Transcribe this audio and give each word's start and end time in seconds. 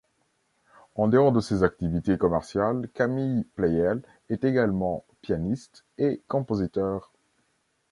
En 0.95 1.07
dehors 1.07 1.31
de 1.31 1.41
ses 1.41 1.61
activités 1.61 2.17
commerciales, 2.17 2.89
Camille 2.95 3.45
Pleyel 3.53 4.01
est 4.29 4.43
également 4.45 5.05
pianiste 5.21 5.85
et 5.99 6.23
compositeur. 6.27 7.11